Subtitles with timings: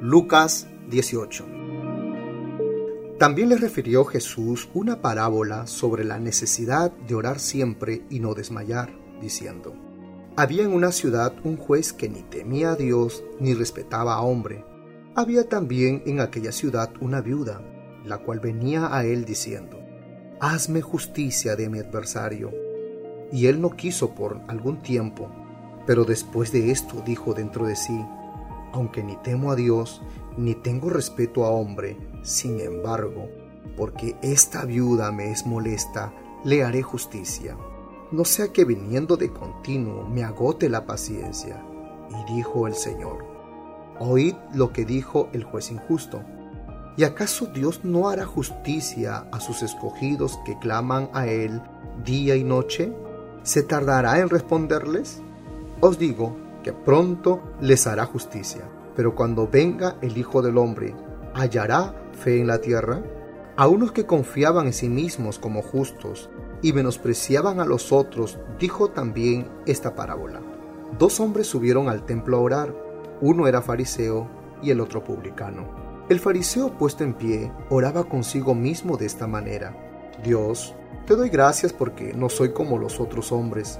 [0.00, 1.44] Lucas 18.
[3.18, 8.92] También le refirió Jesús una parábola sobre la necesidad de orar siempre y no desmayar,
[9.20, 9.74] diciendo,
[10.36, 14.64] Había en una ciudad un juez que ni temía a Dios ni respetaba a hombre.
[15.16, 17.60] Había también en aquella ciudad una viuda,
[18.04, 19.80] la cual venía a él diciendo,
[20.38, 22.52] Hazme justicia de mi adversario.
[23.32, 25.28] Y él no quiso por algún tiempo,
[25.88, 28.00] pero después de esto dijo dentro de sí,
[28.72, 30.02] aunque ni temo a Dios,
[30.36, 33.28] ni tengo respeto a hombre, sin embargo,
[33.76, 36.12] porque esta viuda me es molesta,
[36.44, 37.56] le haré justicia.
[38.10, 41.62] No sea que viniendo de continuo me agote la paciencia.
[42.10, 43.24] Y dijo el Señor,
[43.98, 46.22] oíd lo que dijo el juez injusto.
[46.96, 51.60] ¿Y acaso Dios no hará justicia a sus escogidos que claman a Él
[52.04, 52.92] día y noche?
[53.42, 55.20] ¿Se tardará en responderles?
[55.80, 56.36] Os digo
[56.72, 58.62] pronto les hará justicia.
[58.96, 60.94] Pero cuando venga el Hijo del Hombre,
[61.34, 63.02] ¿hallará fe en la tierra?
[63.56, 66.30] A unos que confiaban en sí mismos como justos
[66.62, 70.40] y menospreciaban a los otros, dijo también esta parábola.
[70.98, 72.74] Dos hombres subieron al templo a orar,
[73.20, 74.28] uno era fariseo
[74.62, 75.68] y el otro publicano.
[76.08, 79.76] El fariseo puesto en pie oraba consigo mismo de esta manera.
[80.24, 80.74] Dios,
[81.06, 83.78] te doy gracias porque no soy como los otros hombres,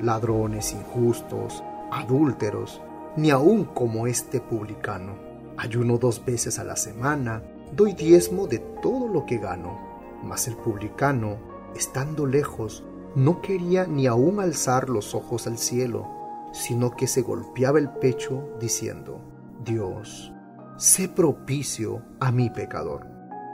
[0.00, 2.80] ladrones, injustos, adúlteros,
[3.16, 5.16] ni aun como este publicano.
[5.56, 7.42] Ayuno dos veces a la semana,
[7.74, 9.78] doy diezmo de todo lo que gano.
[10.22, 11.38] Mas el publicano,
[11.74, 16.06] estando lejos, no quería ni aun alzar los ojos al cielo,
[16.52, 19.20] sino que se golpeaba el pecho diciendo,
[19.64, 20.32] Dios,
[20.76, 23.06] sé propicio a mi pecador.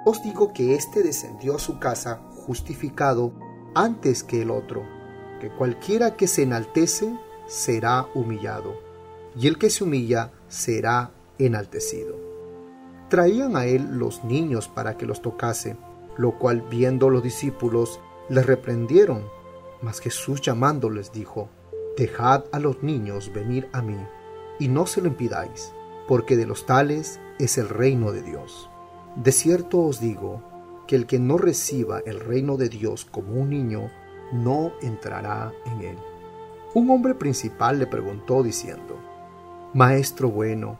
[0.04, 3.32] Os digo que éste descendió a su casa justificado
[3.74, 4.82] antes que el otro,
[5.40, 7.12] que cualquiera que se enaltece
[7.46, 8.74] será humillado,
[9.38, 12.16] y el que se humilla será enaltecido.
[13.08, 15.76] Traían a él los niños para que los tocase,
[16.16, 19.24] lo cual viendo los discípulos les reprendieron.
[19.82, 21.48] Mas Jesús llamándoles dijo,
[21.96, 23.98] Dejad a los niños venir a mí,
[24.58, 25.72] y no se lo impidáis,
[26.08, 28.68] porque de los tales es el reino de Dios.
[29.16, 30.42] De cierto os digo,
[30.86, 33.90] que el que no reciba el reino de Dios como un niño,
[34.32, 35.98] no entrará en él.
[36.76, 39.00] Un hombre principal le preguntó diciendo,
[39.72, 40.78] Maestro bueno,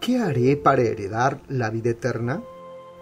[0.00, 2.40] ¿qué haré para heredar la vida eterna?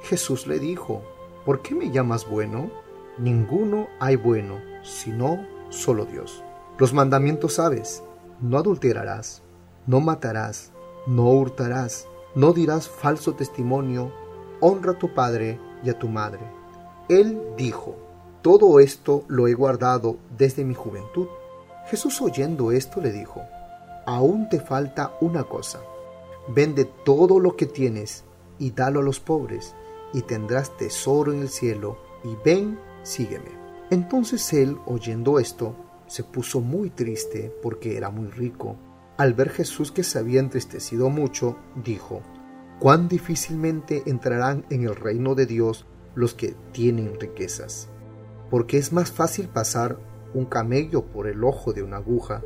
[0.04, 1.02] Jesús le dijo,
[1.44, 2.70] ¿por qué me llamas bueno?
[3.18, 6.42] Ninguno hay bueno, sino solo Dios.
[6.78, 8.02] Los mandamientos sabes,
[8.40, 9.42] no adulterarás,
[9.86, 10.72] no matarás,
[11.06, 14.10] no hurtarás, no dirás falso testimonio,
[14.60, 16.40] honra a tu padre y a tu madre.
[17.10, 17.94] Él dijo,
[18.40, 21.26] todo esto lo he guardado desde mi juventud.
[21.86, 23.42] Jesús oyendo esto le dijo,
[24.06, 25.80] aún te falta una cosa,
[26.48, 28.24] vende todo lo que tienes
[28.58, 29.74] y dalo a los pobres,
[30.12, 33.50] y tendrás tesoro en el cielo, y ven, sígueme.
[33.90, 35.74] Entonces él, oyendo esto,
[36.06, 38.76] se puso muy triste porque era muy rico.
[39.16, 42.22] Al ver Jesús que se había entristecido mucho, dijo,
[42.78, 47.88] cuán difícilmente entrarán en el reino de Dios los que tienen riquezas,
[48.50, 49.98] porque es más fácil pasar
[50.34, 52.42] un camello por el ojo de una aguja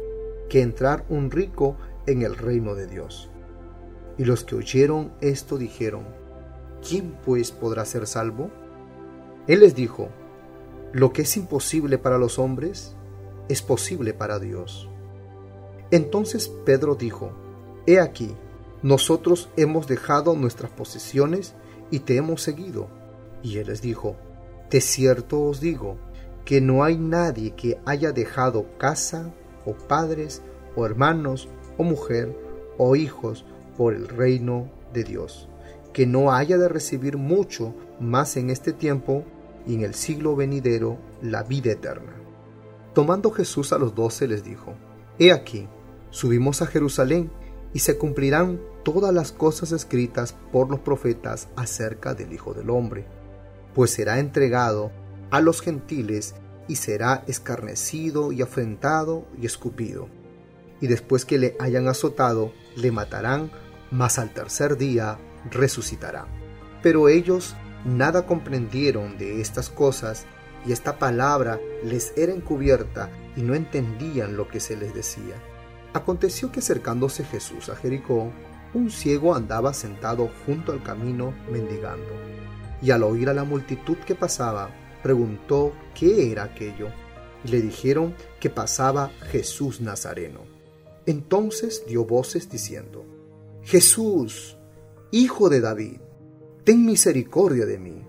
[0.49, 1.77] que entrar un rico
[2.07, 3.31] en el reino de Dios.
[4.19, 6.05] Y los que oyeron esto dijeron,
[6.87, 8.51] ¿quién pues podrá ser salvo?
[9.47, 10.09] Él les dijo,
[10.93, 12.95] lo que es imposible para los hombres
[13.49, 14.89] es posible para Dios.
[15.91, 17.31] Entonces Pedro dijo,
[17.87, 18.35] He aquí,
[18.83, 21.55] nosotros hemos dejado nuestras posesiones
[21.91, 22.89] y te hemos seguido.
[23.43, 24.17] Y él les dijo,
[24.71, 25.97] De cierto os digo,
[26.47, 29.35] que no hay nadie que haya dejado casa
[29.67, 30.43] o padres
[30.77, 32.35] o hermanos o mujer
[32.79, 33.45] o hijos
[33.77, 35.49] por el reino de Dios,
[35.93, 39.25] que no haya de recibir mucho más en este tiempo
[39.67, 42.13] y en el siglo venidero la vida eterna.
[42.95, 44.75] Tomando Jesús a los doce les dijo,
[45.19, 45.67] He aquí,
[46.11, 47.29] subimos a Jerusalén
[47.75, 53.05] y se cumplirán todas las cosas escritas por los profetas acerca del Hijo del Hombre,
[53.75, 54.93] pues será entregado
[55.37, 56.35] a los gentiles
[56.67, 60.09] y será escarnecido y afrentado y escupido.
[60.81, 63.51] Y después que le hayan azotado, le matarán,
[63.91, 65.19] mas al tercer día
[65.51, 66.27] resucitará.
[66.83, 67.55] Pero ellos
[67.85, 70.25] nada comprendieron de estas cosas,
[70.65, 75.35] y esta palabra les era encubierta, y no entendían lo que se les decía.
[75.93, 78.33] Aconteció que acercándose Jesús a Jericó,
[78.73, 82.37] un ciego andaba sentado junto al camino mendigando
[82.81, 84.71] y al oír a la multitud que pasaba,
[85.03, 86.89] preguntó qué era aquello,
[87.45, 90.41] y le dijeron que pasaba Jesús Nazareno.
[91.07, 93.05] Entonces dio voces diciendo,
[93.63, 94.57] Jesús,
[95.13, 96.01] Hijo de David,
[96.65, 98.05] ten misericordia de mí.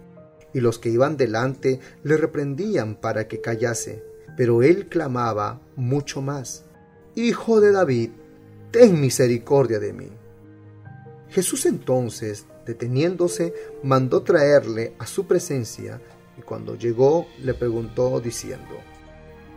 [0.54, 4.04] Y los que iban delante le reprendían para que callase,
[4.36, 6.66] pero él clamaba mucho más,
[7.16, 8.10] Hijo de David,
[8.72, 10.10] ten misericordia de mí.
[11.30, 13.54] Jesús entonces, deteniéndose,
[13.84, 16.02] mandó traerle a su presencia,
[16.38, 18.78] y cuando llegó le preguntó diciendo,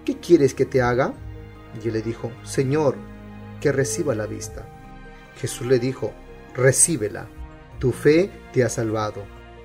[0.05, 1.13] ¿Qué quieres que te haga?
[1.83, 2.97] Y él le dijo, Señor,
[3.61, 4.67] que reciba la vista.
[5.37, 6.13] Jesús le dijo,
[6.55, 7.27] recíbela,
[7.79, 9.23] tu fe te ha salvado.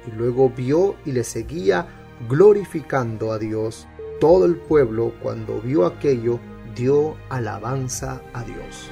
[0.08, 1.88] Y luego vio y le seguía
[2.30, 3.88] glorificando a Dios.
[4.20, 6.40] Todo el pueblo, cuando vio aquello,
[6.76, 8.92] dio alabanza a Dios.